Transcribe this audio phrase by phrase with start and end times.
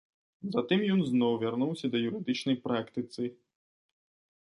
[0.53, 3.29] Затым ён зноў вярнуўся да юрыдычнай практыцы.